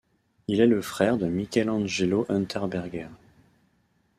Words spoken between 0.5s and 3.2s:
est le frère de Michelangelo Unterberger.